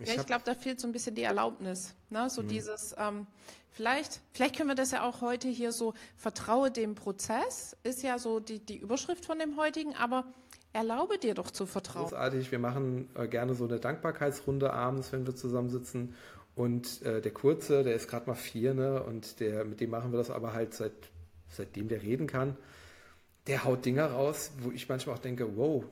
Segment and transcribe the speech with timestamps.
[0.00, 1.94] ich ja, ich glaube, da fehlt so ein bisschen die Erlaubnis.
[2.10, 2.28] Ne?
[2.30, 2.48] So mhm.
[2.48, 3.26] dieses, ähm,
[3.70, 8.18] vielleicht, vielleicht können wir das ja auch heute hier so, vertraue dem Prozess, ist ja
[8.18, 10.24] so die, die Überschrift von dem heutigen, aber
[10.72, 12.04] erlaube dir doch zu vertrauen.
[12.04, 16.14] Großartig, wir machen äh, gerne so eine Dankbarkeitsrunde abends, wenn wir zusammensitzen.
[16.54, 19.02] Und äh, der Kurze, der ist gerade mal vier, ne?
[19.02, 20.92] Und der, mit dem machen wir das aber halt seit,
[21.48, 22.56] seitdem der reden kann.
[23.46, 25.84] Der haut Dinger raus, wo ich manchmal auch denke, wow,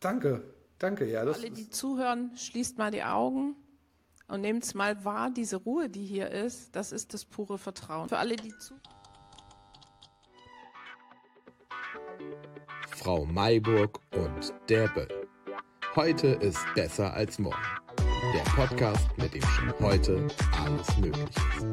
[0.00, 0.42] danke,
[0.78, 1.24] danke, ja.
[1.24, 3.56] Das Alle, die zuhören, schließt mal die Augen
[4.28, 8.08] und nehmt mal wahr, diese Ruhe, die hier ist, das ist das pure Vertrauen.
[8.08, 8.82] Für alle, die zuhören.
[12.90, 15.28] Frau Mayburg und der Böll.
[15.94, 17.56] Heute ist besser als morgen.
[18.34, 20.26] Der Podcast, mit dem schon heute
[20.64, 21.66] alles möglich ist.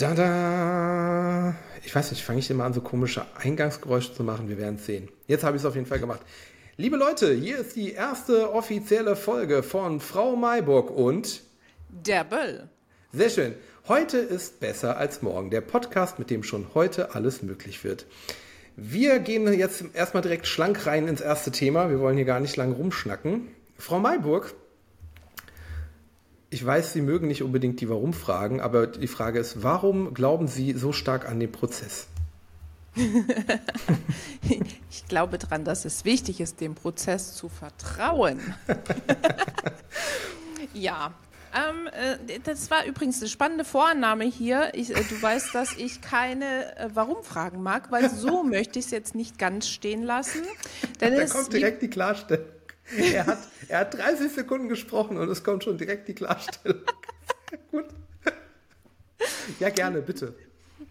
[0.00, 1.54] Tada!
[1.84, 4.48] Ich weiß nicht, fange ich immer an, so komische Eingangsgeräusche zu machen?
[4.48, 5.10] Wir werden es sehen.
[5.26, 6.20] Jetzt habe ich es auf jeden Fall gemacht.
[6.78, 11.42] Liebe Leute, hier ist die erste offizielle Folge von Frau Mayburg und
[11.90, 12.70] der Böll.
[13.12, 13.54] Sehr schön.
[13.88, 15.50] Heute ist besser als morgen.
[15.50, 18.06] Der Podcast, mit dem schon heute alles möglich wird.
[18.76, 21.90] Wir gehen jetzt erstmal direkt schlank rein ins erste Thema.
[21.90, 23.48] Wir wollen hier gar nicht lang rumschnacken.
[23.76, 24.54] Frau Mayburg,
[26.50, 30.72] ich weiß, Sie mögen nicht unbedingt die Warum-Fragen, aber die Frage ist, warum glauben Sie
[30.72, 32.08] so stark an den Prozess?
[34.90, 38.40] ich glaube daran, dass es wichtig ist, dem Prozess zu vertrauen.
[40.74, 41.14] ja,
[41.54, 44.72] ähm, äh, das war übrigens eine spannende Vorannahme hier.
[44.74, 48.90] Ich, äh, du weißt, dass ich keine äh, Warum-Fragen mag, weil so möchte ich es
[48.90, 50.42] jetzt nicht ganz stehen lassen.
[51.00, 52.44] Denn da kommt direkt die Klarstellung.
[53.14, 53.38] Er hat,
[53.68, 56.80] er hat 30 Sekunden gesprochen und es kommt schon direkt die Klarstellung.
[57.70, 57.86] Gut.
[59.58, 60.34] Ja, gerne, bitte.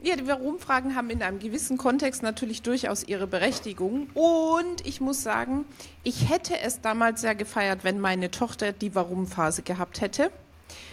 [0.01, 4.07] Ja, die Warum-Fragen haben in einem gewissen Kontext natürlich durchaus ihre Berechtigung.
[4.13, 5.65] Und ich muss sagen,
[6.03, 10.31] ich hätte es damals sehr gefeiert, wenn meine Tochter die Warum-Phase gehabt hätte.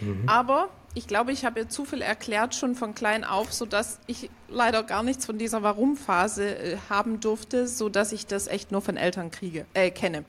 [0.00, 0.24] Mhm.
[0.26, 4.30] Aber ich glaube, ich habe ihr zu viel erklärt schon von klein auf, sodass ich
[4.48, 8.96] leider gar nichts von dieser Warum-Phase äh, haben durfte, sodass ich das echt nur von
[8.96, 10.24] Eltern kriege, äh, kenne.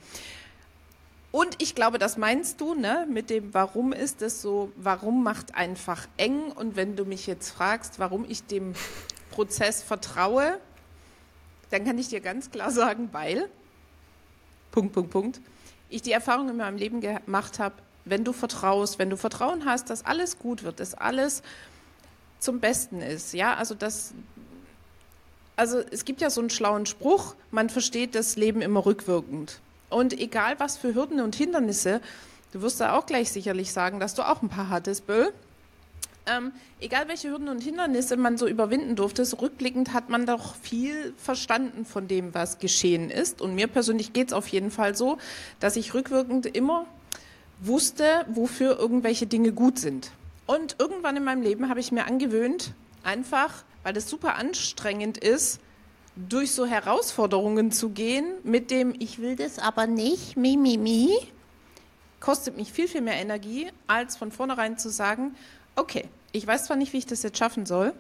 [1.38, 3.06] Und ich glaube, das meinst du, ne?
[3.08, 6.52] Mit dem Warum ist es so, warum macht einfach eng?
[6.52, 8.74] Und wenn du mich jetzt fragst, warum ich dem
[9.30, 10.58] Prozess vertraue,
[11.70, 13.48] dann kann ich dir ganz klar sagen, weil,
[14.72, 15.42] Punkt, Punkt, Punkt,
[15.90, 19.92] ich die Erfahrung in meinem Leben gemacht habe, wenn du vertraust, wenn du Vertrauen hast,
[19.92, 21.44] dass alles gut wird, dass alles
[22.40, 23.36] zum Besten ist.
[23.36, 24.16] Ja, also das,
[25.56, 29.62] also es gibt ja so einen schlauen Spruch, man versteht das Leben immer rückwirkend.
[29.90, 32.02] Und egal was für Hürden und Hindernisse,
[32.52, 35.32] du wirst da auch gleich sicherlich sagen, dass du auch ein paar hattest, Böll.
[36.30, 41.14] Ähm, egal welche Hürden und Hindernisse man so überwinden durfte, rückblickend hat man doch viel
[41.18, 43.42] verstanden von dem, was geschehen ist.
[43.42, 45.18] Und mir persönlich geht es auf jeden Fall so,
[45.62, 46.86] dass ich rückwirkend immer
[47.62, 50.12] wusste, wofür irgendwelche Dinge gut sind.
[50.46, 52.74] Und irgendwann in meinem Leben habe ich mir angewöhnt,
[53.04, 55.62] einfach, weil das super anstrengend ist,
[56.30, 61.10] durch so Herausforderungen zu gehen, mit dem ich will das aber nicht, mi, mi, mi,
[62.20, 65.36] kostet mich viel, viel mehr Energie, als von vornherein zu sagen,
[65.76, 67.94] okay, ich weiß zwar nicht, wie ich das jetzt schaffen soll,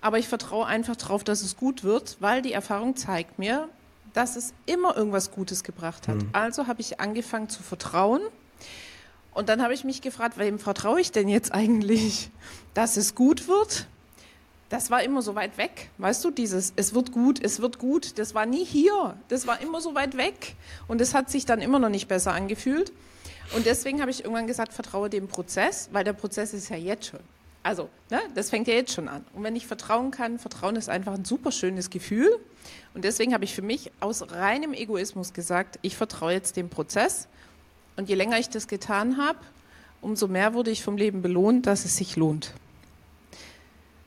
[0.00, 3.68] aber ich vertraue einfach darauf, dass es gut wird, weil die Erfahrung zeigt mir,
[4.14, 6.16] dass es immer irgendwas Gutes gebracht hat.
[6.16, 6.30] Mhm.
[6.32, 8.22] Also habe ich angefangen zu vertrauen
[9.32, 12.30] und dann habe ich mich gefragt, wem vertraue ich denn jetzt eigentlich,
[12.74, 13.86] dass es gut wird?
[14.70, 18.18] Das war immer so weit weg, weißt du, dieses, es wird gut, es wird gut,
[18.18, 20.54] das war nie hier, das war immer so weit weg.
[20.86, 22.92] Und es hat sich dann immer noch nicht besser angefühlt.
[23.56, 27.06] Und deswegen habe ich irgendwann gesagt, vertraue dem Prozess, weil der Prozess ist ja jetzt
[27.06, 27.18] schon.
[27.64, 29.24] Also, ne, das fängt ja jetzt schon an.
[29.34, 32.30] Und wenn ich vertrauen kann, Vertrauen ist einfach ein super schönes Gefühl.
[32.94, 37.26] Und deswegen habe ich für mich aus reinem Egoismus gesagt, ich vertraue jetzt dem Prozess
[37.96, 39.40] und je länger ich das getan habe,
[40.00, 42.54] umso mehr wurde ich vom Leben belohnt, dass es sich lohnt.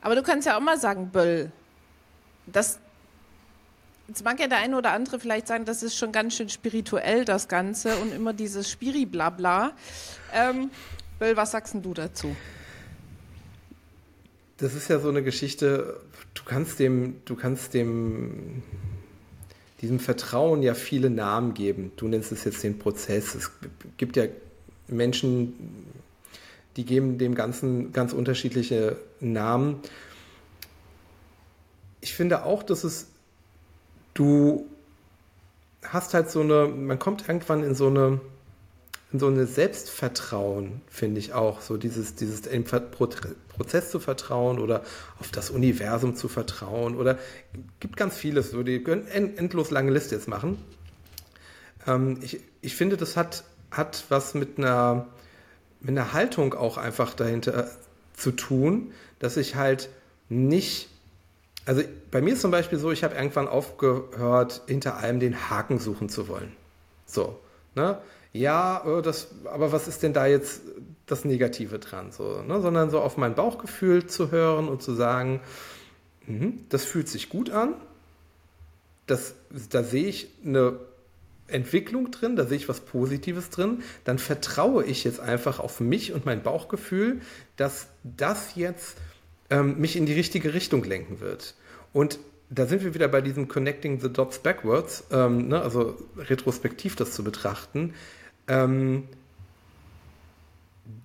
[0.04, 1.50] Aber du kannst ja auch mal sagen, Böll,
[2.44, 2.78] das,
[4.06, 7.24] jetzt mag ja der eine oder andere vielleicht sagen, das ist schon ganz schön spirituell,
[7.24, 9.72] das Ganze, und immer dieses Spiri-Blabla.
[10.34, 10.70] Ähm,
[11.18, 12.36] Böll, was sagst du dazu?
[14.58, 15.98] Das ist ja so eine Geschichte,
[16.34, 18.62] du kannst dem, du kannst dem
[19.80, 21.92] diesem Vertrauen ja viele Namen geben.
[21.96, 23.34] Du nennst es jetzt den Prozess.
[23.34, 23.50] Es
[23.96, 24.24] gibt ja
[24.86, 25.54] Menschen,
[26.76, 29.80] die geben dem Ganzen ganz unterschiedliche Namen.
[32.00, 33.06] Ich finde auch, dass es,
[34.14, 34.66] du
[35.82, 38.20] hast halt so eine, man kommt irgendwann in so eine,
[39.12, 41.60] so eine Selbstvertrauen, finde ich auch.
[41.60, 44.82] So dieses, dieses Prozess zu vertrauen oder
[45.20, 47.18] auf das Universum zu vertrauen oder
[47.78, 48.50] gibt ganz vieles.
[48.50, 50.58] So, die können endlos lange Liste jetzt machen.
[51.86, 55.06] Ähm, ich, ich finde, das hat, hat was mit einer,
[55.84, 57.70] mit einer Haltung auch einfach dahinter
[58.14, 59.88] zu tun, dass ich halt
[60.28, 60.88] nicht
[61.66, 65.78] also bei mir ist zum Beispiel so, ich habe irgendwann aufgehört, hinter allem den Haken
[65.78, 66.52] suchen zu wollen.
[67.06, 67.38] So,
[67.74, 67.98] ne?
[68.32, 70.62] Ja, äh, das, aber was ist denn da jetzt
[71.06, 72.10] das Negative dran?
[72.10, 72.60] So, ne?
[72.60, 75.40] Sondern so auf mein Bauchgefühl zu hören und zu sagen,
[76.26, 77.74] mh, das fühlt sich gut an.
[79.06, 79.34] Das,
[79.70, 80.78] da sehe ich eine
[81.46, 86.12] Entwicklung drin, da sehe ich was Positives drin, dann vertraue ich jetzt einfach auf mich
[86.12, 87.20] und mein Bauchgefühl,
[87.56, 88.96] dass das jetzt
[89.50, 91.54] ähm, mich in die richtige Richtung lenken wird.
[91.92, 92.18] Und
[92.50, 97.12] da sind wir wieder bei diesem Connecting the Dots Backwards, ähm, ne, also retrospektiv das
[97.12, 97.94] zu betrachten.
[98.48, 99.04] Ähm,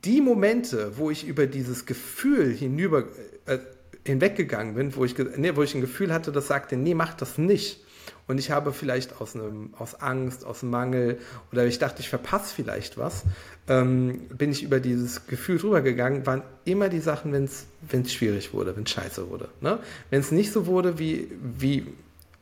[0.04, 3.06] die Momente, wo ich über dieses Gefühl hinüber
[3.46, 3.60] äh,
[4.06, 7.38] hinweggegangen bin, wo ich, nee, wo ich ein Gefühl hatte, das sagte, nee, mach das
[7.38, 7.84] nicht,
[8.30, 11.18] und ich habe vielleicht aus, einem, aus Angst, aus Mangel
[11.52, 13.24] oder ich dachte, ich verpasse vielleicht was,
[13.68, 18.54] ähm, bin ich über dieses Gefühl drüber gegangen, waren immer die Sachen, wenn es schwierig
[18.54, 19.50] wurde, wenn es scheiße wurde.
[19.62, 19.80] Ne?
[20.12, 21.88] Wenn es nicht so wurde, wie, wie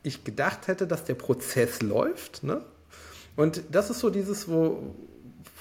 [0.02, 2.44] ich gedacht hätte, dass der Prozess läuft.
[2.44, 2.60] Ne?
[3.34, 4.94] Und das ist so dieses, wo,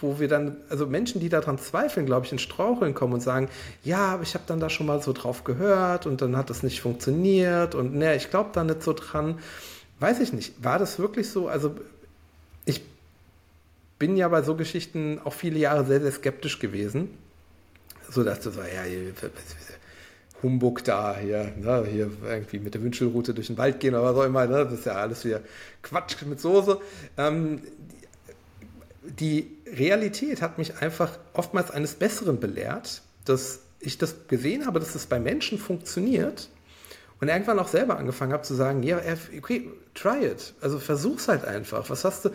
[0.02, 3.48] wo wir dann, also Menschen, die daran zweifeln, glaube ich, in Straucheln kommen und sagen,
[3.82, 6.82] ja, ich habe dann da schon mal so drauf gehört und dann hat das nicht
[6.82, 9.40] funktioniert und ne, ich glaube da nicht so dran.
[10.00, 10.64] Weiß ich nicht.
[10.64, 11.48] War das wirklich so?
[11.48, 11.76] Also
[12.66, 12.82] ich
[14.00, 17.10] bin ja bei so Geschichten auch viele Jahre sehr, sehr skeptisch gewesen.
[18.10, 18.84] So dass du so, ja,
[20.44, 24.16] Humbug da, hier, ne, hier irgendwie mit der Wünschelroute durch den Wald gehen oder was
[24.16, 25.42] auch immer, ne, das ist ja alles wieder
[25.82, 26.80] Quatsch mit Soße.
[27.18, 27.62] Ähm,
[29.04, 34.94] die Realität hat mich einfach oftmals eines Besseren belehrt, dass ich das gesehen habe, dass
[34.94, 36.50] das bei Menschen funktioniert
[37.20, 39.00] und irgendwann auch selber angefangen habe zu sagen, ja,
[39.38, 40.54] okay, try it.
[40.62, 41.90] Also versuch's halt einfach.
[41.90, 42.30] Was hast du,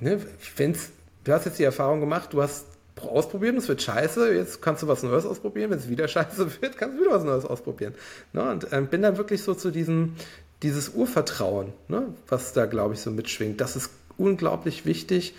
[0.00, 0.20] ne,
[0.56, 0.90] wenn's,
[1.24, 2.66] du hast jetzt die Erfahrung gemacht, du hast
[3.00, 6.76] ausprobiert, es wird scheiße, jetzt kannst du was Neues ausprobieren, wenn es wieder scheiße wird,
[6.76, 7.94] kannst du wieder was Neues ausprobieren.
[8.32, 8.50] Ne?
[8.50, 10.16] Und ähm, bin dann wirklich so zu diesem,
[10.62, 12.14] dieses Urvertrauen, ne?
[12.28, 13.60] was da, glaube ich, so mitschwingt.
[13.60, 15.34] Das ist unglaublich wichtig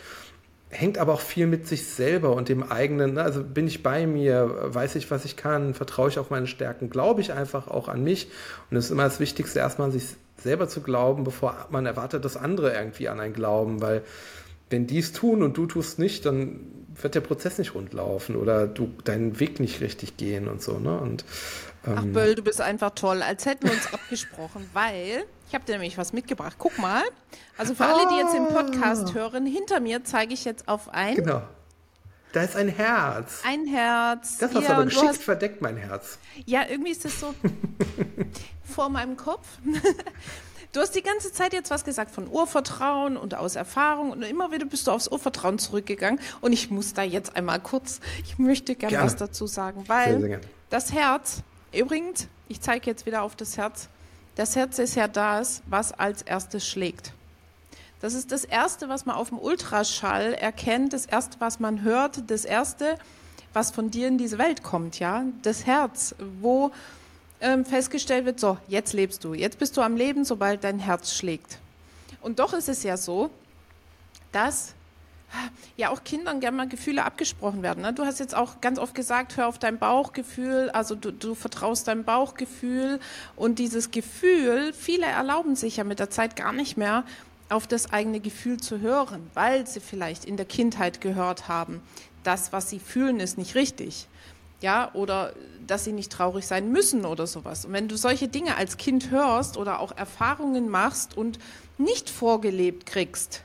[0.71, 3.23] hängt aber auch viel mit sich selber und dem eigenen, ne?
[3.23, 6.89] also bin ich bei mir, weiß ich, was ich kann, vertraue ich auf meine Stärken,
[6.89, 8.29] glaube ich einfach auch an mich.
[8.69, 12.25] Und es ist immer das Wichtigste, erstmal an sich selber zu glauben, bevor man erwartet,
[12.25, 14.01] dass andere irgendwie an einen glauben, weil
[14.69, 16.61] wenn die es tun und du tust nicht, dann
[17.01, 20.79] wird der Prozess nicht rund laufen oder du deinen Weg nicht richtig gehen und so.
[20.79, 20.97] Ne?
[20.97, 21.25] Und,
[21.85, 25.65] ähm, Ach Böll, du bist einfach toll, als hätten wir uns abgesprochen, weil ich habe
[25.65, 26.55] dir nämlich was mitgebracht.
[26.57, 27.03] Guck mal.
[27.57, 29.13] Also für alle, die jetzt den Podcast ah.
[29.15, 31.15] hören, hinter mir zeige ich jetzt auf ein.
[31.15, 31.41] Genau.
[32.31, 33.41] Da ist ein Herz.
[33.45, 34.37] Ein Herz.
[34.37, 35.23] Das hast ja, du aber geschickt hast...
[35.23, 36.19] verdeckt, mein Herz.
[36.45, 37.35] Ja, irgendwie ist das so
[38.63, 39.45] vor meinem Kopf.
[40.71, 44.53] Du hast die ganze Zeit jetzt was gesagt von Urvertrauen und aus Erfahrung und immer
[44.53, 48.75] wieder bist du aufs Urvertrauen zurückgegangen und ich muss da jetzt einmal kurz, ich möchte
[48.75, 49.05] gerne, gerne.
[49.05, 50.39] was dazu sagen, weil
[50.69, 51.43] das Herz,
[51.73, 53.89] übrigens, ich zeige jetzt wieder auf das Herz,
[54.35, 57.13] das Herz ist ja das, was als erstes schlägt.
[58.01, 62.31] Das ist das Erste, was man auf dem Ultraschall erkennt, das Erste, was man hört,
[62.31, 62.97] das Erste,
[63.53, 66.71] was von dir in diese Welt kommt, ja, das Herz, wo
[67.41, 71.13] ähm, festgestellt wird, so, jetzt lebst du, jetzt bist du am Leben, sobald dein Herz
[71.13, 71.59] schlägt.
[72.21, 73.29] Und doch ist es ja so,
[74.31, 74.73] dass
[75.77, 77.83] ja auch Kindern gerne mal Gefühle abgesprochen werden.
[77.83, 77.93] Ne?
[77.93, 81.87] Du hast jetzt auch ganz oft gesagt, hör auf dein Bauchgefühl, also du, du vertraust
[81.87, 82.99] deinem Bauchgefühl
[83.35, 87.03] und dieses Gefühl, viele erlauben sich ja mit der Zeit gar nicht mehr,
[87.49, 91.81] auf das eigene Gefühl zu hören, weil sie vielleicht in der Kindheit gehört haben,
[92.23, 94.07] das, was sie fühlen, ist nicht richtig.
[94.61, 95.33] Ja, oder
[95.65, 97.65] dass sie nicht traurig sein müssen oder sowas.
[97.65, 101.39] Und wenn du solche Dinge als Kind hörst oder auch Erfahrungen machst und
[101.79, 103.41] nicht vorgelebt kriegst,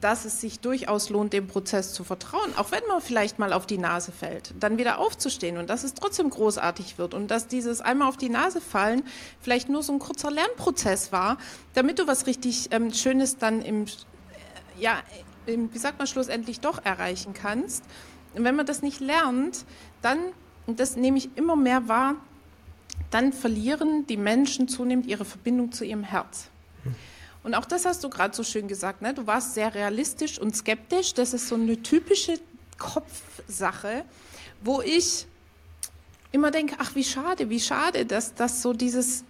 [0.00, 3.66] dass es sich durchaus lohnt, dem Prozess zu vertrauen, auch wenn man vielleicht mal auf
[3.66, 7.80] die Nase fällt, dann wieder aufzustehen und dass es trotzdem großartig wird und dass dieses
[7.80, 9.02] einmal auf die Nase fallen
[9.40, 11.38] vielleicht nur so ein kurzer Lernprozess war,
[11.74, 13.86] damit du was richtig ähm, Schönes dann im, äh,
[14.78, 14.98] ja,
[15.46, 17.84] im, wie sagt man schlussendlich doch erreichen kannst.
[18.34, 19.64] Und wenn man das nicht lernt,
[20.02, 20.18] dann,
[20.66, 22.16] und das nehme ich immer mehr wahr,
[23.10, 26.48] dann verlieren die Menschen zunehmend ihre Verbindung zu ihrem Herz.
[27.42, 29.02] Und auch das hast du gerade so schön gesagt.
[29.02, 29.14] Ne?
[29.14, 31.14] Du warst sehr realistisch und skeptisch.
[31.14, 32.38] Das ist so eine typische
[32.78, 34.04] Kopfsache,
[34.62, 35.26] wo ich
[36.32, 39.24] immer denke, ach wie schade, wie schade, dass das so dieses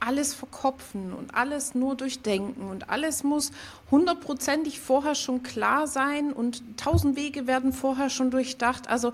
[0.00, 3.52] alles verkopfen und alles nur durchdenken und alles muss
[3.90, 8.88] hundertprozentig vorher schon klar sein und tausend Wege werden vorher schon durchdacht.
[8.88, 9.12] Also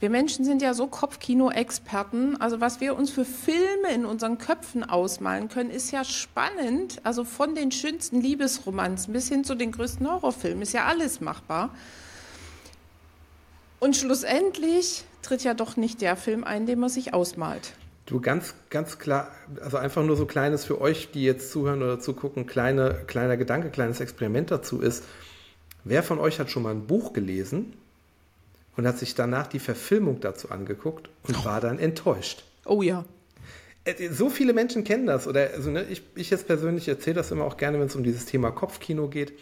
[0.00, 2.40] wir Menschen sind ja so Kopfkino-Experten.
[2.40, 7.00] Also was wir uns für Filme in unseren Köpfen ausmalen können, ist ja spannend.
[7.02, 11.70] Also von den schönsten Liebesromanzen bis hin zu den größten Horrorfilmen ist ja alles machbar.
[13.80, 17.72] Und schlussendlich tritt ja doch nicht der Film ein, den man sich ausmalt.
[18.06, 22.00] Du ganz, ganz klar, also einfach nur so kleines für euch, die jetzt zuhören oder
[22.00, 25.04] zugucken, kleine, kleiner Gedanke, kleines Experiment dazu ist.
[25.84, 27.74] Wer von euch hat schon mal ein Buch gelesen
[28.78, 31.44] und hat sich danach die Verfilmung dazu angeguckt und oh.
[31.44, 32.44] war dann enttäuscht?
[32.64, 33.04] Oh ja.
[33.84, 35.26] Äh, so viele Menschen kennen das.
[35.26, 38.04] Oder also, ne, ich, ich jetzt persönlich erzähle das immer auch gerne, wenn es um
[38.04, 39.32] dieses Thema Kopfkino geht.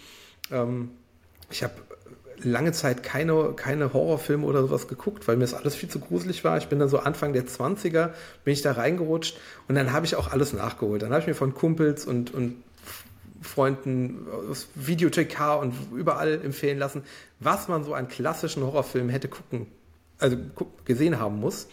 [0.50, 0.90] Ähm,
[1.50, 1.74] ich habe
[2.38, 6.42] lange Zeit keine, keine Horrorfilme oder sowas geguckt, weil mir das alles viel zu gruselig
[6.42, 6.56] war.
[6.56, 8.12] Ich bin dann so Anfang der 20er,
[8.42, 9.36] bin ich da reingerutscht
[9.68, 11.02] und dann habe ich auch alles nachgeholt.
[11.02, 12.56] Dann habe ich mir von Kumpels und, und
[13.42, 17.02] Freunden aus Videothekar und überall empfehlen lassen,
[17.40, 19.66] was man so an klassischen Horrorfilmen hätte gucken,
[20.18, 20.36] also
[20.84, 21.68] gesehen haben muss.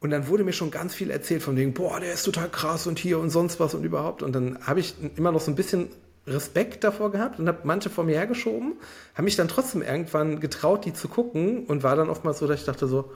[0.00, 2.86] Und dann wurde mir schon ganz viel erzählt von wegen, boah, der ist total krass
[2.86, 4.22] und hier und sonst was und überhaupt.
[4.22, 5.88] Und dann habe ich immer noch so ein bisschen
[6.26, 8.74] Respekt davor gehabt und habe manche vor mir hergeschoben,
[9.14, 12.60] habe mich dann trotzdem irgendwann getraut, die zu gucken und war dann oftmals so, dass
[12.60, 13.12] ich dachte so,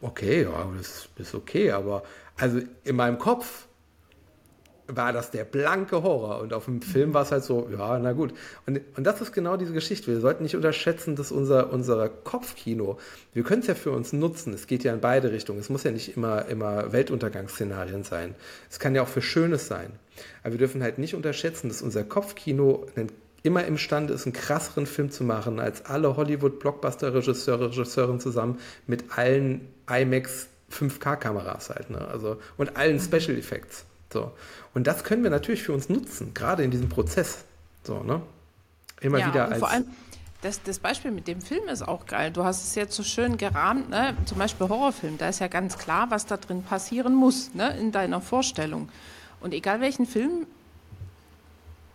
[0.00, 2.02] okay, ja, das ist okay, aber
[2.36, 3.66] also in meinem Kopf
[4.86, 6.40] war das der blanke Horror.
[6.40, 8.34] Und auf dem Film war es halt so, ja, na gut.
[8.66, 10.08] Und, und das ist genau diese Geschichte.
[10.08, 12.98] Wir sollten nicht unterschätzen, dass unser, unser Kopfkino,
[13.32, 14.52] wir können es ja für uns nutzen.
[14.52, 15.58] Es geht ja in beide Richtungen.
[15.58, 18.34] Es muss ja nicht immer, immer Weltuntergangsszenarien sein.
[18.70, 19.92] Es kann ja auch für Schönes sein.
[20.42, 22.86] Aber wir dürfen halt nicht unterschätzen, dass unser Kopfkino
[23.42, 29.68] immer imstande ist, einen krasseren Film zu machen als alle Hollywood-Blockbuster-Regisseure, Regisseurinnen zusammen mit allen
[29.88, 31.90] IMAX 5K-Kameras halt.
[31.90, 32.06] Ne?
[32.08, 33.84] Also, und allen Special Effects.
[34.14, 34.30] So.
[34.74, 37.44] Und das können wir natürlich für uns nutzen, gerade in diesem Prozess.
[37.82, 38.22] So, ne?
[39.00, 39.58] Immer ja, wieder als.
[39.58, 39.86] Vor allem,
[40.40, 42.30] das, das Beispiel mit dem Film ist auch geil.
[42.30, 44.16] Du hast es jetzt so schön gerahmt, ne?
[44.24, 45.18] zum Beispiel Horrorfilm.
[45.18, 47.76] Da ist ja ganz klar, was da drin passieren muss, ne?
[47.76, 48.88] in deiner Vorstellung.
[49.40, 50.46] Und egal welchen Film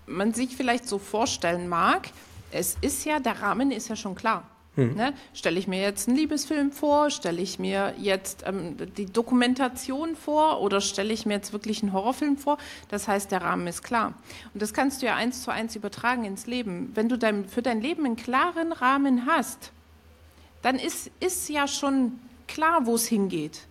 [0.05, 2.09] man sich vielleicht so vorstellen mag,
[2.51, 4.43] es ist ja, der Rahmen ist ja schon klar.
[4.79, 4.95] Mhm.
[4.95, 5.13] Ne?
[5.33, 7.09] Stelle ich mir jetzt einen Liebesfilm vor?
[7.09, 10.62] Stelle ich mir jetzt ähm, die Dokumentation vor?
[10.62, 12.57] Oder stelle ich mir jetzt wirklich einen Horrorfilm vor?
[12.89, 14.13] Das heißt, der Rahmen ist klar.
[14.53, 16.91] Und das kannst du ja eins zu eins übertragen ins Leben.
[16.95, 19.71] Wenn du dein, für dein Leben einen klaren Rahmen hast,
[20.62, 23.68] dann ist, ist ja schon klar, wo es hingeht.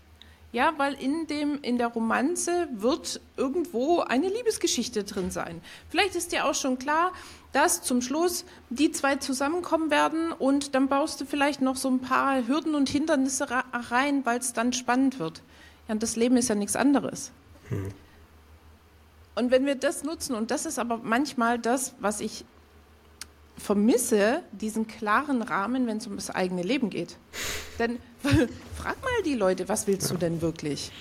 [0.58, 5.62] Ja, weil in, dem, in der Romanze wird irgendwo eine Liebesgeschichte drin sein.
[5.88, 7.12] Vielleicht ist dir auch schon klar,
[7.52, 12.00] dass zum Schluss die zwei zusammenkommen werden und dann baust du vielleicht noch so ein
[12.00, 15.44] paar Hürden und Hindernisse rein, weil es dann spannend wird.
[15.86, 17.30] Ja, und das Leben ist ja nichts anderes.
[17.68, 17.92] Hm.
[19.36, 22.44] Und wenn wir das nutzen, und das ist aber manchmal das, was ich
[23.58, 27.16] vermisse, diesen klaren Rahmen, wenn es um das eigene Leben geht.
[27.78, 30.92] Denn frag mal die Leute, was willst du denn wirklich?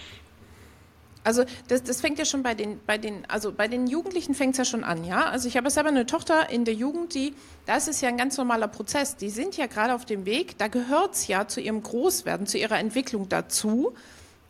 [1.28, 4.54] Also das, das fängt ja schon bei den, bei den, also bei den Jugendlichen fängt
[4.54, 5.26] es ja schon an, ja.
[5.26, 7.34] Also ich habe selber eine Tochter in der Jugend, die,
[7.66, 9.18] das ist ja ein ganz normaler Prozess.
[9.18, 12.58] Die sind ja gerade auf dem Weg, da gehört es ja zu ihrem Großwerden, zu
[12.58, 13.94] ihrer Entwicklung dazu,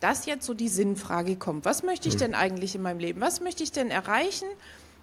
[0.02, 1.66] dass jetzt so die Sinnfrage kommt.
[1.66, 2.20] Was möchte ich hm.
[2.20, 3.22] denn eigentlich in meinem Leben?
[3.22, 4.46] Was möchte ich denn erreichen?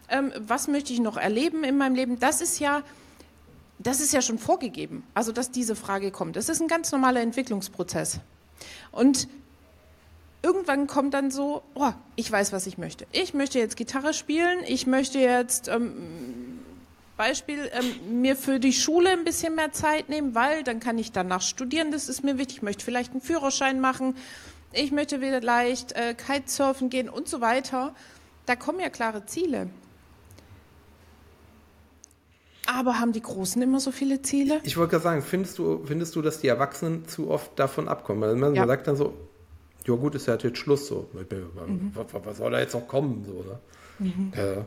[0.08, 2.18] Ähm, was möchte ich noch erleben in meinem Leben?
[2.18, 2.82] Das ist ja,
[3.78, 5.04] das ist ja schon vorgegeben.
[5.14, 6.36] Also dass diese Frage kommt.
[6.36, 8.20] Das ist ein ganz normaler Entwicklungsprozess.
[8.92, 9.28] Und
[10.42, 13.06] irgendwann kommt dann so, oh, ich weiß, was ich möchte.
[13.12, 16.60] Ich möchte jetzt Gitarre spielen, ich möchte jetzt ähm,
[17.16, 21.12] Beispiel ähm, mir für die Schule ein bisschen mehr Zeit nehmen, weil dann kann ich
[21.12, 22.56] danach studieren, das ist mir wichtig.
[22.56, 24.16] Ich möchte vielleicht einen Führerschein machen,
[24.72, 27.94] ich möchte wieder leicht äh, Kitesurfen gehen und so weiter.
[28.46, 29.70] Da kommen ja klare Ziele.
[32.66, 34.60] Aber haben die Großen immer so viele Ziele?
[34.62, 38.24] Ich wollte gerade sagen, findest du, findest du, dass die Erwachsenen zu oft davon abkommen?
[38.24, 38.66] Also man ja.
[38.66, 39.14] sagt dann so,
[39.86, 41.08] ja gut, ist ja jetzt Schluss so.
[41.12, 41.92] Mhm.
[41.94, 43.24] Was, was, soll da jetzt noch kommen?
[43.26, 43.58] So, ne?
[43.98, 44.32] mhm.
[44.34, 44.62] äh,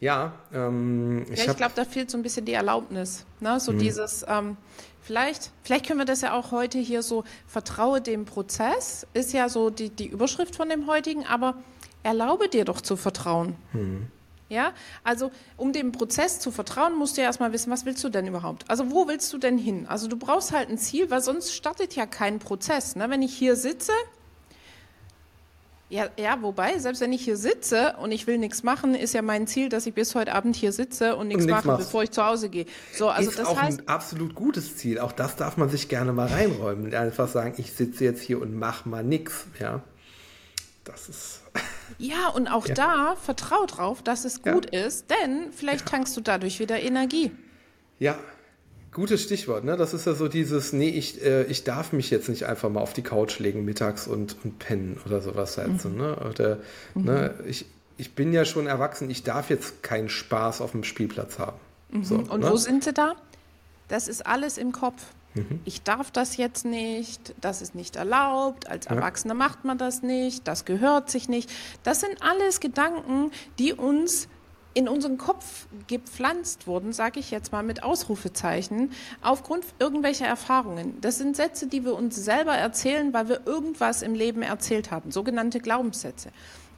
[0.00, 3.24] ja, ähm, ich, ja, ich glaube, da fehlt so ein bisschen die Erlaubnis.
[3.40, 3.58] Ne?
[3.60, 3.78] So mhm.
[3.78, 4.56] dieses, ähm,
[5.02, 9.48] vielleicht, vielleicht können wir das ja auch heute hier so, vertraue dem Prozess, ist ja
[9.48, 11.54] so die, die Überschrift von dem heutigen, aber
[12.02, 13.56] erlaube dir doch zu vertrauen.
[13.72, 14.08] Mhm.
[14.48, 14.72] Ja,
[15.04, 18.26] also um dem Prozess zu vertrauen, musst du ja erstmal wissen, was willst du denn
[18.26, 18.64] überhaupt?
[18.68, 19.86] Also wo willst du denn hin?
[19.86, 22.96] Also du brauchst halt ein Ziel, weil sonst startet ja kein Prozess.
[22.96, 23.10] Ne?
[23.10, 23.92] Wenn ich hier sitze
[25.90, 29.22] ja, ja, wobei, selbst wenn ich hier sitze und ich will nichts machen, ist ja
[29.22, 31.86] mein Ziel, dass ich bis heute Abend hier sitze und nichts mache, machst.
[31.86, 32.66] bevor ich zu Hause gehe.
[32.92, 34.98] So, also ist das auch heißt, ein absolut gutes Ziel.
[34.98, 36.94] Auch das darf man sich gerne mal reinräumen.
[36.94, 39.46] Einfach sagen, ich sitze jetzt hier und mache mal nichts.
[39.58, 39.82] Ja,
[40.88, 41.40] das ist.
[41.98, 42.74] Ja, und auch Ja.
[42.74, 44.52] da vertrau drauf, dass es Ja.
[44.52, 47.30] gut ist, denn vielleicht tankst du dadurch wieder Energie.
[47.98, 48.18] Ja,
[48.92, 49.76] gutes Stichwort, ne?
[49.76, 52.80] Das ist ja so dieses, nee, ich, äh, ich darf mich jetzt nicht einfach mal
[52.80, 56.16] auf die Couch legen mittags und, und pennen oder sowas halt so, ne?
[56.30, 56.58] Oder,
[56.94, 57.66] ne, ich,
[57.96, 61.58] ich bin ja schon erwachsen, ich darf jetzt keinen Spaß auf dem Spielplatz haben.
[62.02, 62.50] So, Und ne?
[62.50, 63.14] wo sind sie da?
[63.88, 65.02] Das ist alles im Kopf.
[65.38, 65.60] Mhm.
[65.64, 70.46] Ich darf das jetzt nicht, das ist nicht erlaubt, als Erwachsener macht man das nicht,
[70.48, 71.50] das gehört sich nicht.
[71.82, 74.28] Das sind alles Gedanken, die uns
[74.74, 78.92] in unseren Kopf gepflanzt wurden, sage ich jetzt mal mit Ausrufezeichen,
[79.22, 81.00] aufgrund irgendwelcher Erfahrungen.
[81.00, 85.10] Das sind Sätze, die wir uns selber erzählen, weil wir irgendwas im Leben erzählt haben,
[85.10, 86.30] sogenannte Glaubenssätze.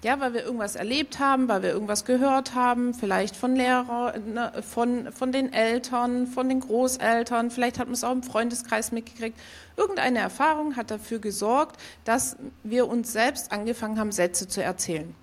[0.02, 4.50] Ja, weil wir irgendwas erlebt haben, weil wir irgendwas gehört haben, vielleicht von Lehrer, ne,
[4.66, 9.38] von, von den Eltern, von den Großeltern, vielleicht hat man es auch im Freundeskreis mitgekriegt.
[9.76, 15.14] Irgendeine Erfahrung hat dafür gesorgt, dass wir uns selbst angefangen haben, Sätze zu erzählen.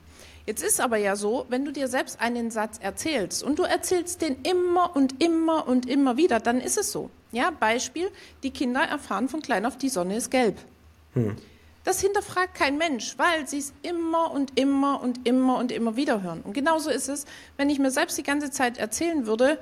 [0.46, 4.22] Jetzt ist aber ja so, wenn du dir selbst einen Satz erzählst und du erzählst
[4.22, 7.10] den immer und immer und immer wieder, dann ist es so.
[7.31, 8.10] Ja, Beispiel,
[8.43, 10.57] die Kinder erfahren von klein auf, die Sonne ist gelb.
[11.88, 16.22] Das hinterfragt kein Mensch, weil sie es immer und immer und immer und immer wieder
[16.22, 16.41] hören.
[16.41, 17.25] Und genauso ist es,
[17.56, 19.58] wenn ich mir selbst die ganze Zeit erzählen würde,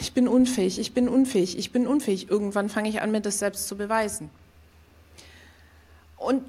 [0.00, 2.30] ich bin unfähig, ich bin unfähig, ich bin unfähig.
[2.30, 4.30] Irgendwann fange ich an, mir das selbst zu beweisen.
[6.16, 6.42] Und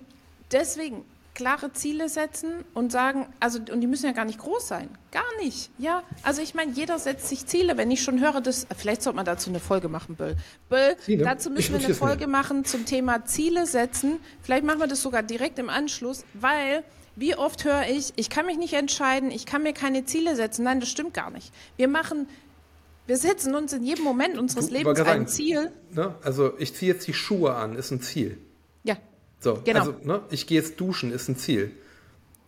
[0.54, 1.04] deswegen
[1.40, 5.24] klare Ziele setzen und sagen, also und die müssen ja gar nicht groß sein, gar
[5.42, 5.72] nicht.
[5.78, 7.78] Ja, also ich meine, jeder setzt sich Ziele.
[7.78, 10.36] Wenn ich schon höre, das vielleicht sollte man dazu eine Folge machen, Böll.
[10.68, 11.24] Böll, Ziele?
[11.24, 11.96] dazu müssen wir eine.
[11.96, 14.20] Folge machen zum Thema Ziele setzen.
[14.42, 16.84] Vielleicht machen wir das sogar direkt im Anschluss, weil
[17.16, 20.64] wie oft höre ich, ich kann mich nicht entscheiden, ich kann mir keine Ziele setzen.
[20.64, 21.54] Nein, das stimmt gar nicht.
[21.78, 22.28] Wir machen
[23.08, 25.72] wir setzen uns in jedem Moment unseres Du, Lebens ein Ziel.
[25.92, 26.16] Ne?
[26.22, 28.38] Also ich ziehe jetzt die Schuhe an, ist ein Ziel.
[29.40, 29.80] So, Genau.
[29.80, 31.72] also ne, ich gehe jetzt duschen, ist ein Ziel.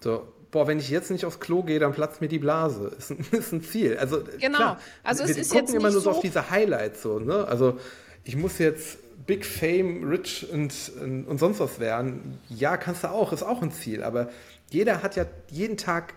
[0.02, 2.92] So, boah, wenn ich jetzt nicht aufs Klo gehe, dann platzt mir die Blase.
[2.98, 3.98] Ist ein, ist ein Ziel.
[3.98, 4.58] Also äh, Genau.
[4.58, 7.20] Klar, Also es wir ist gucken jetzt immer nur so auf diese Highlights so.
[7.20, 7.48] Ne?
[7.48, 7.78] Also
[8.24, 12.40] ich muss jetzt Big Fame, Rich und, und, und sonst was werden.
[12.50, 14.04] Ja, kannst du auch, ist auch ein Ziel.
[14.04, 14.30] Aber
[14.70, 16.14] jeder hat ja jeden Tag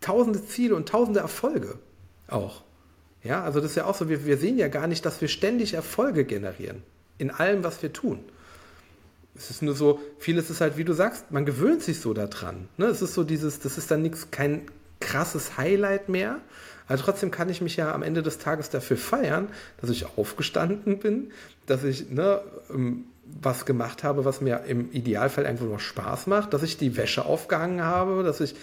[0.00, 1.78] tausende Ziele und tausende Erfolge
[2.28, 2.62] auch.
[3.22, 5.28] Ja, also das ist ja auch so, wir, wir sehen ja gar nicht, dass wir
[5.28, 6.82] ständig Erfolge generieren.
[7.18, 8.24] In allem, was wir tun.
[9.36, 12.68] Es ist nur so, vieles ist halt, wie du sagst, man gewöhnt sich so daran.
[12.76, 12.86] Ne?
[12.86, 14.62] Es ist so dieses, das ist dann nichts, kein
[15.00, 16.40] krasses Highlight mehr.
[16.88, 19.48] Aber trotzdem kann ich mich ja am Ende des Tages dafür feiern,
[19.80, 21.30] dass ich aufgestanden bin,
[21.66, 23.04] dass ich ne, ähm,
[23.40, 27.24] was gemacht habe, was mir im Idealfall einfach nur Spaß macht, dass ich die Wäsche
[27.24, 28.54] aufgehangen habe, dass ich,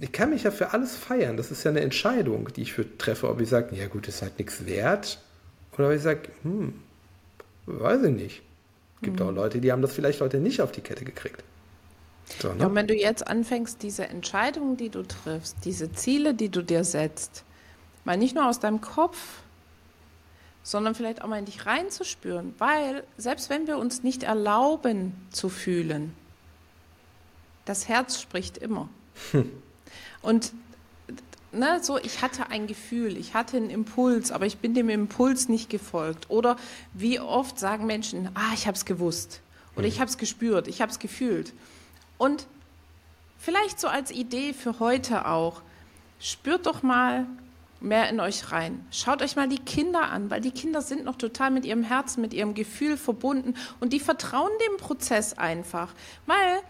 [0.00, 1.36] ich kann mich ja für alles feiern.
[1.36, 4.22] Das ist ja eine Entscheidung, die ich für treffe, ob ich sage, ja gut, ist
[4.22, 5.20] halt nichts wert,
[5.76, 6.74] oder ob ich sage, hm,
[7.66, 8.42] weiß ich nicht.
[9.06, 11.44] Gibt auch Leute, die haben das vielleicht heute nicht auf die Kette gekriegt.
[12.40, 12.56] So, ne?
[12.58, 16.60] Ja, und wenn du jetzt anfängst, diese Entscheidungen, die du triffst, diese Ziele, die du
[16.60, 17.44] dir setzt,
[18.04, 19.16] mal nicht nur aus deinem Kopf,
[20.64, 25.48] sondern vielleicht auch mal in dich reinzuspüren, weil selbst wenn wir uns nicht erlauben zu
[25.48, 26.12] fühlen,
[27.64, 28.88] das Herz spricht immer.
[30.22, 30.52] Und
[31.52, 35.48] ne, so, ich hatte ein Gefühl, ich hatte einen Impuls, aber ich bin dem Impuls
[35.48, 36.30] nicht gefolgt.
[36.30, 36.56] Oder
[36.92, 39.40] wie oft sagen Menschen, ah, ich habe es gewusst.
[39.76, 41.52] Oder ich habe es gespürt, ich habe es gefühlt.
[42.18, 42.46] Und
[43.38, 45.62] vielleicht so als Idee für heute auch,
[46.18, 47.26] spürt doch mal
[47.80, 48.84] mehr in euch rein.
[48.90, 52.22] Schaut euch mal die Kinder an, weil die Kinder sind noch total mit ihrem Herzen,
[52.22, 55.92] mit ihrem Gefühl verbunden und die vertrauen dem Prozess einfach,
[56.24, 56.60] weil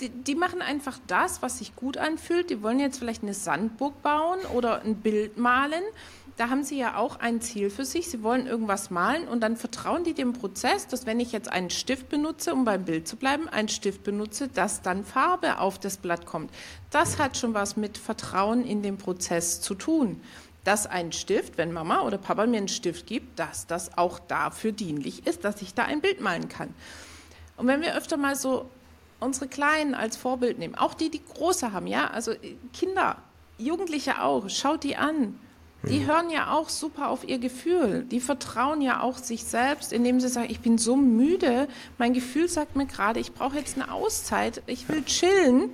[0.00, 2.50] die, die machen einfach das, was sich gut anfühlt.
[2.50, 5.82] Die wollen jetzt vielleicht eine Sandburg bauen oder ein Bild malen.
[6.36, 8.10] Da haben sie ja auch ein Ziel für sich.
[8.10, 11.70] Sie wollen irgendwas malen und dann vertrauen die dem Prozess, dass wenn ich jetzt einen
[11.70, 15.96] Stift benutze, um beim Bild zu bleiben, einen Stift benutze, dass dann Farbe auf das
[15.96, 16.50] Blatt kommt.
[16.90, 20.20] Das hat schon was mit Vertrauen in den Prozess zu tun.
[20.64, 24.72] Dass ein Stift, wenn Mama oder Papa mir einen Stift gibt, dass das auch dafür
[24.72, 26.74] dienlich ist, dass ich da ein Bild malen kann.
[27.56, 28.68] Und wenn wir öfter mal so
[29.20, 32.32] unsere Kleinen als Vorbild nehmen, auch die, die große haben, ja, also
[32.72, 33.16] Kinder,
[33.58, 35.38] Jugendliche auch, schaut die an.
[35.82, 38.04] Die hören ja auch super auf ihr Gefühl.
[38.10, 42.48] Die vertrauen ja auch sich selbst, indem sie sagen, ich bin so müde, mein Gefühl
[42.48, 45.70] sagt mir gerade, ich brauche jetzt eine Auszeit, ich will chillen.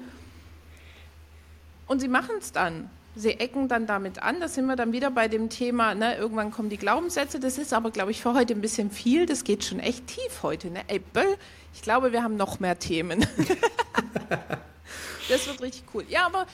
[1.86, 2.90] Und sie machen es dann.
[3.14, 4.40] Sie ecken dann damit an.
[4.40, 7.38] Da sind wir dann wieder bei dem Thema, ne, irgendwann kommen die Glaubenssätze.
[7.38, 9.26] Das ist aber, glaube ich, für heute ein bisschen viel.
[9.26, 10.70] Das geht schon echt tief heute.
[10.70, 10.80] Ne?
[10.88, 11.36] Ey, Böll,
[11.74, 13.20] ich glaube, wir haben noch mehr Themen.
[15.28, 16.04] das wird richtig cool.
[16.08, 16.46] Ja, aber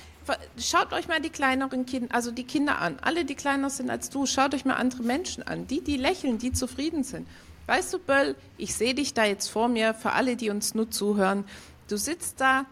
[0.58, 2.98] schaut euch mal die kleineren Kinder, also die Kinder an.
[3.02, 4.26] Alle, die kleiner sind als du.
[4.26, 5.68] Schaut euch mal andere Menschen an.
[5.68, 7.28] Die, die lächeln, die zufrieden sind.
[7.66, 10.90] Weißt du, Böll, ich sehe dich da jetzt vor mir, für alle, die uns nur
[10.90, 11.44] zuhören.
[11.86, 12.66] Du sitzt da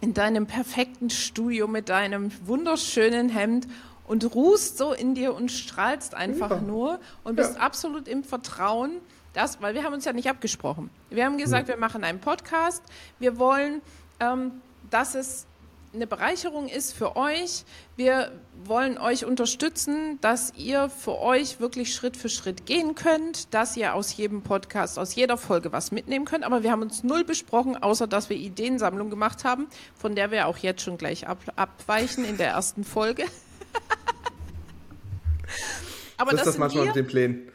[0.00, 3.66] in deinem perfekten Studio mit deinem wunderschönen Hemd
[4.06, 6.60] und ruhst so in dir und strahlst einfach ja.
[6.60, 7.60] nur und bist ja.
[7.60, 8.92] absolut im Vertrauen,
[9.32, 10.90] dass, weil wir haben uns ja nicht abgesprochen.
[11.10, 11.72] Wir haben gesagt, mhm.
[11.72, 12.82] wir machen einen Podcast.
[13.18, 13.82] Wir wollen,
[14.20, 14.52] ähm,
[14.90, 15.46] dass es
[15.94, 17.64] eine Bereicherung ist für euch.
[17.96, 18.32] Wir
[18.64, 23.94] wollen euch unterstützen, dass ihr für euch wirklich Schritt für Schritt gehen könnt, dass ihr
[23.94, 26.44] aus jedem Podcast, aus jeder Folge was mitnehmen könnt.
[26.44, 30.46] Aber wir haben uns null besprochen, außer dass wir Ideensammlung gemacht haben, von der wir
[30.46, 33.24] auch jetzt schon gleich ab, abweichen in der ersten Folge.
[36.16, 37.52] aber das, das ist das manchmal wir, mit den Plänen.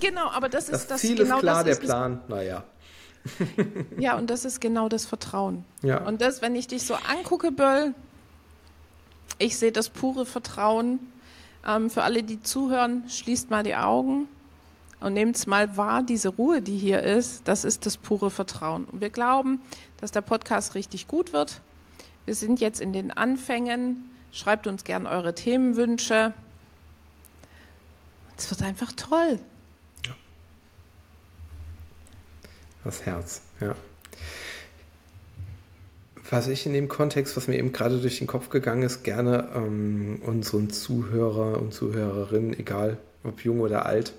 [0.00, 2.64] Genau, aber das, das ist das Ziel genau ist klar, der Plan, naja.
[3.98, 5.64] ja, und das ist genau das Vertrauen.
[5.82, 6.04] Ja.
[6.06, 7.94] Und das, wenn ich dich so angucke, Böll,
[9.38, 10.98] ich sehe das pure Vertrauen.
[11.66, 14.28] Ähm, für alle, die zuhören, schließt mal die Augen
[15.00, 18.84] und nehmt mal wahr, diese Ruhe, die hier ist, das ist das pure Vertrauen.
[18.84, 19.60] Und wir glauben,
[20.00, 21.60] dass der Podcast richtig gut wird.
[22.24, 24.10] Wir sind jetzt in den Anfängen.
[24.32, 26.34] Schreibt uns gern eure Themenwünsche.
[28.36, 29.38] Es wird einfach toll.
[32.88, 33.74] Das Herz, ja.
[36.30, 39.50] Was ich in dem Kontext, was mir eben gerade durch den Kopf gegangen ist, gerne
[39.54, 44.14] ähm, unseren Zuhörer und Zuhörerinnen, egal ob jung oder alt,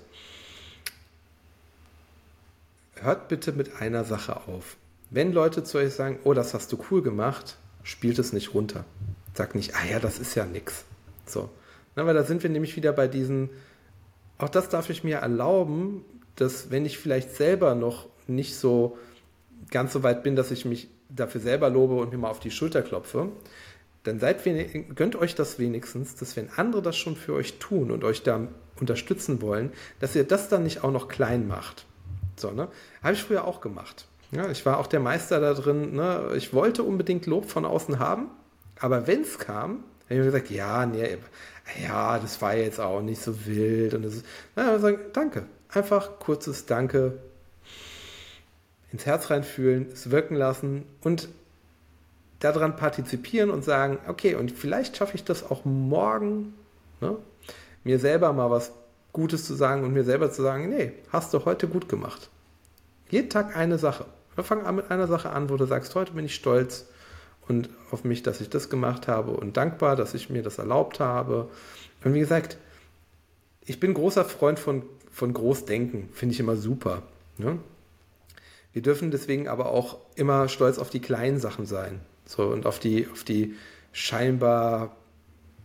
[2.94, 4.76] hört bitte mit einer Sache auf.
[5.10, 8.84] Wenn Leute zu euch sagen, oh, das hast du cool gemacht, spielt es nicht runter.
[9.34, 10.84] Sagt nicht, ah ja, das ist ja nix.
[11.26, 11.50] So.
[11.96, 13.50] Na, weil da sind wir nämlich wieder bei diesen,
[14.38, 16.04] auch das darf ich mir erlauben,
[16.36, 18.98] dass wenn ich vielleicht selber noch nicht so
[19.70, 22.50] ganz so weit bin, dass ich mich dafür selber lobe und mir mal auf die
[22.50, 23.28] Schulter klopfe,
[24.04, 24.42] dann seid
[24.94, 28.48] gönnt euch das wenigstens, dass wenn andere das schon für euch tun und euch da
[28.80, 31.84] unterstützen wollen, dass ihr das dann nicht auch noch klein macht.
[32.36, 32.68] So, ne?
[33.02, 34.06] Habe ich früher auch gemacht.
[34.32, 35.94] Ja, ich war auch der Meister da drin.
[35.96, 36.32] Ne?
[36.36, 38.30] Ich wollte unbedingt Lob von außen haben,
[38.78, 41.18] aber wenn es kam, habe ich mir gesagt, ja, nee,
[41.86, 43.94] ja, das war jetzt auch nicht so wild.
[43.94, 45.44] Und das ist, na, sagen, danke.
[45.68, 47.18] Einfach kurzes Danke,
[48.92, 51.28] ins Herz reinfühlen, es wirken lassen und
[52.40, 56.54] daran partizipieren und sagen, okay, und vielleicht schaffe ich das auch morgen,
[57.00, 57.16] ne,
[57.84, 58.72] mir selber mal was
[59.12, 62.30] Gutes zu sagen und mir selber zu sagen, nee, hast du heute gut gemacht.
[63.10, 64.06] Jeden Tag eine Sache.
[64.34, 66.86] Wir fangen an mit einer Sache an, wo du sagst, heute bin ich stolz
[67.48, 71.00] und auf mich, dass ich das gemacht habe und dankbar, dass ich mir das erlaubt
[71.00, 71.48] habe.
[72.04, 72.56] Und wie gesagt,
[73.66, 77.02] ich bin großer Freund von, von Großdenken, finde ich immer super.
[77.38, 77.58] Ne?
[78.72, 82.00] Wir dürfen deswegen aber auch immer stolz auf die kleinen Sachen sein.
[82.24, 83.54] So und auf die, auf die
[83.92, 84.96] scheinbar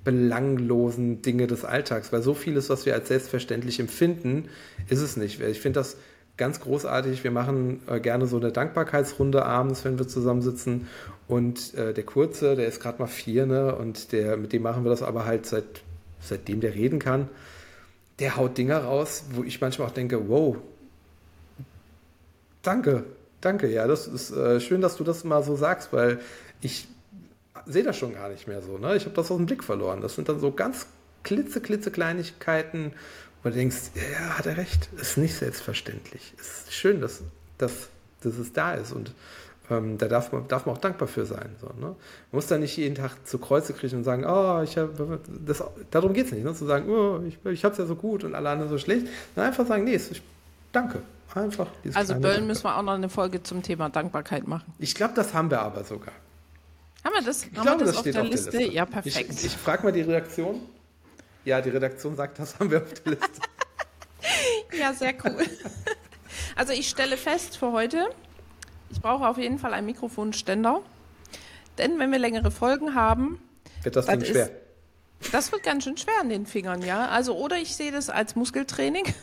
[0.04, 4.50] belanglosen Dinge des Alltags, weil so vieles, was wir als selbstverständlich empfinden,
[4.88, 5.42] ist es nicht.
[5.42, 5.98] Ich finde das
[6.38, 7.24] ganz großartig.
[7.24, 10.88] Wir machen äh, gerne so eine Dankbarkeitsrunde abends, wenn wir zusammensitzen.
[11.28, 13.76] Und äh, der Kurze, der ist gerade mal vier, ne?
[13.76, 15.66] Und der, mit dem machen wir das aber halt seit,
[16.20, 17.30] seitdem der reden kann.
[18.20, 20.58] Der haut Dinger raus, wo ich manchmal auch denke, wow,
[22.66, 23.04] Danke,
[23.42, 23.72] danke.
[23.72, 26.20] Ja, das ist äh, schön, dass du das mal so sagst, weil
[26.62, 26.88] ich
[27.66, 28.78] sehe das schon gar nicht mehr so.
[28.78, 28.96] Ne?
[28.96, 30.02] Ich habe das aus dem Blick verloren.
[30.02, 30.88] Das sind dann so ganz
[31.24, 32.94] klitze, klitze Kleinigkeiten,
[33.44, 34.90] wo du denkst, ja, hat er recht.
[35.00, 36.34] Ist nicht selbstverständlich.
[36.40, 37.22] Ist schön, dass,
[37.60, 37.90] dass,
[38.22, 39.14] dass es da ist und
[39.70, 41.56] ähm, da darf man, darf man auch dankbar für sein.
[41.62, 41.88] So, ne?
[41.88, 41.96] Man
[42.32, 46.14] muss da nicht jeden Tag zu Kreuze kriechen und sagen, oh, ich habe, das, darum
[46.14, 46.54] geht es nicht, ne?
[46.54, 49.08] zu sagen, oh, ich, ich habe es ja so gut und alle anderen so schlecht.
[49.34, 50.22] Sondern einfach sagen, nee, ich,
[50.72, 51.02] danke,
[51.34, 54.74] Einfach Also Böllen müssen wir auch noch eine Folge zum Thema Dankbarkeit machen.
[54.80, 56.14] Ich glaube, das haben wir aber sogar.
[57.04, 58.52] Haben wir das, ich haben glaube, wir das, das auf, der, auf Liste?
[58.52, 58.74] der, Liste?
[58.74, 59.32] Ja, perfekt.
[59.32, 60.62] Ich, ich frage mal die Redaktion.
[61.44, 63.42] Ja, die Redaktion sagt, das haben wir auf der Liste.
[64.80, 65.46] ja, sehr cool.
[66.56, 68.08] Also ich stelle fest für heute,
[68.90, 70.82] ich brauche auf jeden Fall einen Mikrofonständer.
[71.78, 73.40] Denn wenn wir längere Folgen haben,
[73.84, 74.50] wird das Ding schwer.
[75.32, 77.10] das wird ganz schön schwer an den Fingern, ja.
[77.10, 79.04] Also oder ich sehe das als Muskeltraining.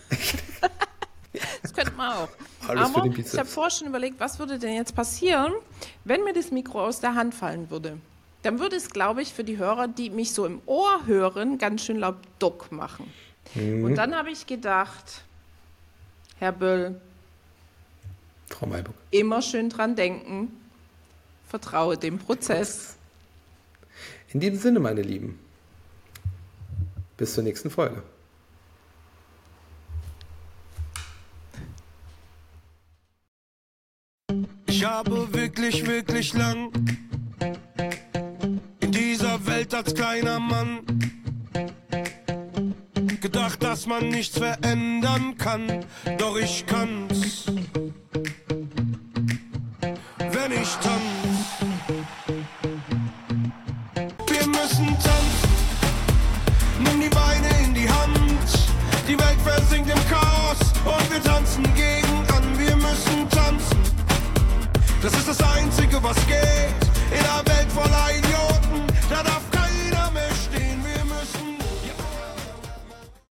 [1.75, 2.29] Das könnte man auch.
[2.69, 5.53] Alles Aber ich habe vorher schon überlegt, was würde denn jetzt passieren,
[6.05, 7.99] wenn mir das Mikro aus der Hand fallen würde?
[8.43, 11.85] Dann würde es, glaube ich, für die Hörer, die mich so im Ohr hören, ganz
[11.85, 13.13] schön laut Duck machen.
[13.55, 13.85] Mhm.
[13.85, 15.23] Und dann habe ich gedacht,
[16.39, 17.01] Herr Böll,
[18.49, 18.95] Frau Mayburg.
[19.11, 20.53] immer schön dran denken,
[21.49, 22.97] vertraue dem Prozess.
[24.33, 25.39] In diesem Sinne, meine Lieben,
[27.17, 28.03] bis zur nächsten Folge.
[34.67, 36.71] Ich habe wirklich, wirklich lang.
[38.81, 40.81] In dieser Welt als kleiner Mann
[43.21, 45.85] gedacht, dass man nichts verändern kann,
[46.19, 47.47] doch ich kann's,